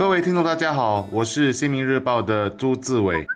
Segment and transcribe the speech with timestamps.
[0.00, 3.26] 各位听众，大家好，我是《新民日报》的朱志伟。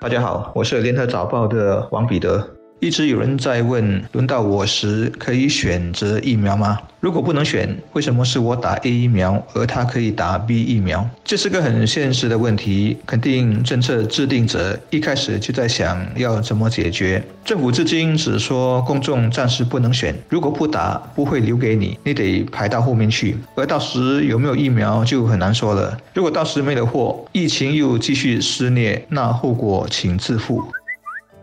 [0.00, 2.59] 大家好，我是《联合早报》的王彼得。
[2.80, 6.78] 一直有人在问：轮到我时可以选择疫苗吗？
[6.98, 11.06] 如果不能选，为什么是我打 A 疫苗，而他可以打 B 疫苗？
[11.22, 17.22] 这是个很现实的问题，肯定政策制定者一开始就在想要怎么解决。
[17.44, 23.36] 政府至今只说公众暂时不能选，如果不打，不会留给你，你得排到后面去。
[23.54, 25.96] 而到时有没有疫苗就很难说了。
[26.14, 30.62] 如果到时没了货，疫情又继续肆虐，那后果请自负。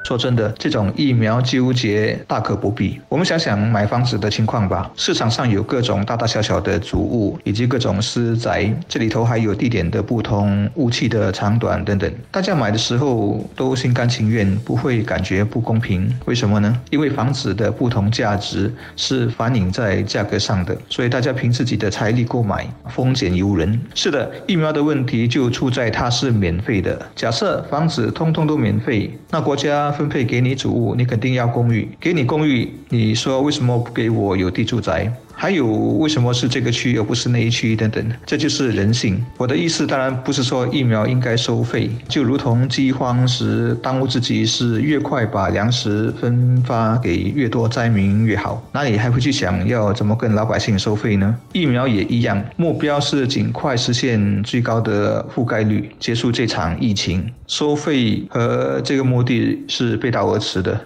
[0.07, 2.97] 说真的，这种疫苗纠结大可不必。
[3.09, 12.09] 我们想想买房子的情况吧，市场上有各种大大小小的主物，以及各种私宅，这里头还有地点的不同、雾气的长短等等。
[12.31, 16.09] 大家买的时候都心甘情愿，不会感觉不公平。
[16.23, 16.73] 为什么呢？
[16.89, 23.77] 因为房子的不同价值是反映在价格上的，所以大家凭自己的财力购买，风险由人。
[23.94, 26.97] 是的，疫苗的问题就出在它是免费的。
[27.14, 29.94] 假设房子通通都免费，那国家。
[29.98, 31.90] 分配给你主物，你肯定要公寓。
[32.00, 35.12] 给你公寓，你说为什么不给我有地住宅？
[35.39, 38.03] 还有为什么是这个区而不是那一区等等？
[38.25, 39.23] 这就是人性。
[39.38, 51.35] 我的意思当然不是说疫苗应该收费，就如同饥荒时当务之急是越快把粮食分发给越多灾民越好，哪里还会去想要怎么跟老百姓收费呢？
[51.53, 57.31] 疫苗也一样，目标是尽快实现最高的覆盖率，结束这场疫情。
[57.45, 60.83] 收费和这个目的是背道而驰的。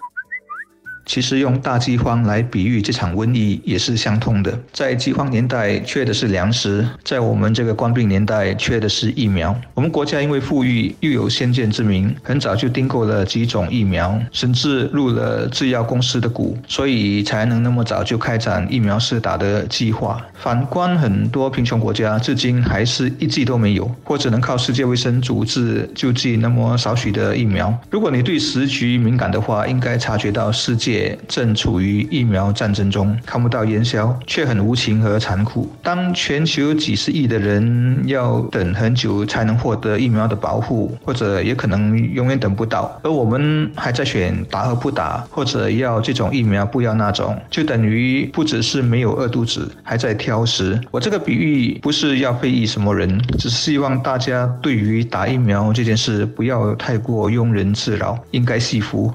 [1.05, 4.57] 其实用大饥荒来比喻这场瘟疫也是相通的。
[4.71, 9.59] 在饥荒年代缺的是粮食，在我们这个官病年代缺的是疫苗。
[9.73, 20.21] 我们国家因为富裕又有先见之明，很早就订购了几种疫苗，甚至入了制药公司的股，所以才能那么早就开展疫苗试打的计划。
[20.35, 27.75] 反观很多贫穷国家，至今还是一剂都没有，或者能靠世界卫生组织救济那么少许的疫苗。
[27.89, 30.90] 如果你对时局敏感的话，应该察觉到世界。
[30.91, 35.71] 也正处于疫苗战争中，看不到烟消，却很无情和残酷。
[35.81, 50.79] 当全球几十亿的人要等很久才能获得疫苗的保护，或者也可能永远等不到，而我们还在选打和不打，或者要这种疫苗不要那种，就等于不只是没有饿肚子，还在挑食。
[50.91, 59.13] 我这个比喻不是要非议什么人，只是希望大家对于打疫苗这件事不要太过庸人自扰，应该惜福。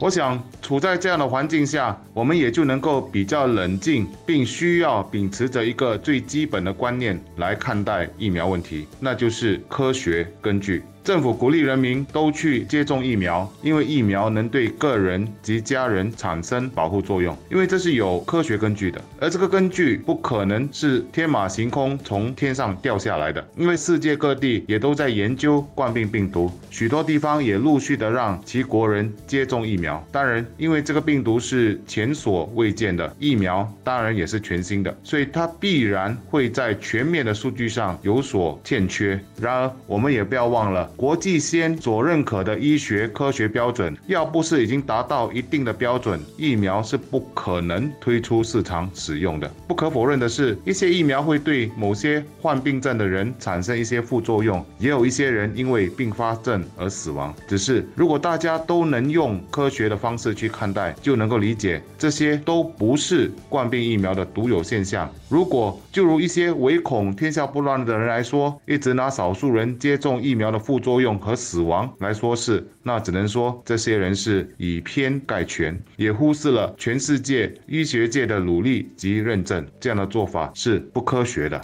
[0.00, 10.82] 我想，处在这样的环境下，我们也就能够比较冷静，并需要秉持着一个最基本的观念来看待疫苗问题，那就是科学根据。
[11.02, 19.00] 政府鼓励人民都去接种疫苗，因为疫苗能对个人及家人产生保护作用，因为这是有科学根据的。
[19.18, 30.04] 而这个根据不可能是天马行空从天上掉下来的，因为世界各地也都在研究冠病病毒，许多地方也陆续的让其国人接种疫苗。
[30.12, 39.18] 当然，因为这个病毒是前所未见的，疫苗当然也是全新的，所以它必然会在全面的数据上有所欠缺。
[39.40, 40.88] 然而，我们也不要忘了。
[41.00, 49.50] 国际先所认可的医学科学标准，要不是已经达到一定的标准，疫苗是不可能推出市场使用的。
[49.66, 57.34] 不可否认的是，一些疫苗会对某些患病症的人产生一些副作用，也有一些人因为并发症而死亡。
[57.48, 65.10] 只是如果大家都能用科学的方式去看待，就能够理解这些都不是冠病疫苗的独有现象。
[65.30, 81.60] 如果就如一些唯恐天下不乱的人来说，一直拿少数人接种疫苗的副作用作用和死亡来说是，那只能说这些人是以偏概全，也忽视了全世界医学界的努力及认证，这样的做法是不科学的。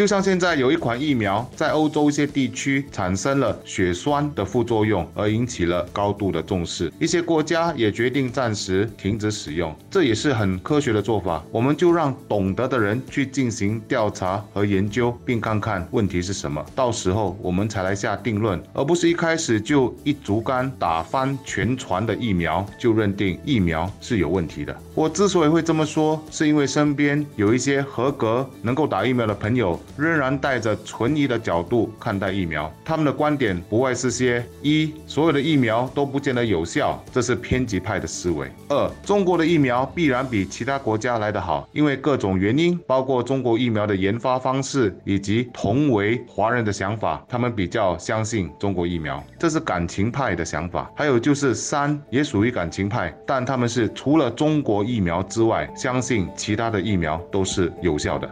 [0.00, 11.44] 就像现在有一款疫苗在欧洲一些地区产生了血栓的副作用，而引起了高度的重视，一些国家也决定暂时停止使用，这也是很科学的做法。
[11.52, 24.74] 我们就让懂得的人去进行调查和研究，并看看问题是什么，到时候我们才来下定论，而不是一开始就一竹竿打翻全船的疫苗就认定疫苗是有问题的。
[24.94, 29.78] 我之所以会这么说，是因为身边有一些合格能够打疫苗的朋友。
[29.96, 50.90] 仍然带着存疑的角度看待疫苗，他们的观点不外是些：一，所有的疫苗都不见得有效，这是偏激派的思维；二，中国的疫苗必然比其他国家来得好，因为各种原因，包括中国疫苗的研发方式以及同为华人的想法，他们比较相信中国疫苗，这是感情派的想法。
[50.94, 58.28] 还有就是三，也属于感情派，但他们是除了中国疫苗之外，相信其他的疫苗都是有效的。